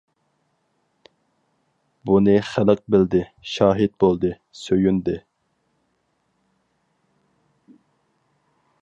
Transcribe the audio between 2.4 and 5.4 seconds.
خەلق بىلدى، شاھىت بولدى، سۆيۈندى.